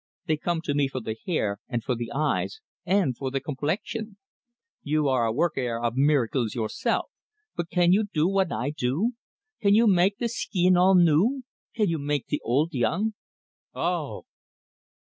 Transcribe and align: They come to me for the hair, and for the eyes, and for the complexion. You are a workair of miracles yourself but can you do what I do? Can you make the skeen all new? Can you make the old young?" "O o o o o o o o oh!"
They 0.25 0.35
come 0.35 0.61
to 0.61 0.73
me 0.73 0.87
for 0.87 0.99
the 0.99 1.15
hair, 1.27 1.59
and 1.69 1.83
for 1.83 1.93
the 1.93 2.11
eyes, 2.11 2.59
and 2.87 3.15
for 3.15 3.29
the 3.29 3.39
complexion. 3.39 4.17
You 4.81 5.07
are 5.07 5.27
a 5.29 5.31
workair 5.31 5.79
of 5.79 5.95
miracles 5.95 6.55
yourself 6.55 7.11
but 7.55 7.69
can 7.69 7.93
you 7.93 8.05
do 8.11 8.27
what 8.27 8.51
I 8.51 8.71
do? 8.71 9.11
Can 9.61 9.75
you 9.75 9.85
make 9.85 10.17
the 10.17 10.27
skeen 10.27 10.75
all 10.75 10.95
new? 10.95 11.43
Can 11.75 11.87
you 11.87 11.99
make 11.99 12.25
the 12.29 12.41
old 12.43 12.73
young?" 12.73 13.13
"O 13.75 13.79
o 13.81 13.83
o 13.83 13.83
o 13.83 13.85
o 13.85 13.91
o 13.91 13.91
o 13.91 14.15
o 14.15 14.15
oh!" 14.15 14.25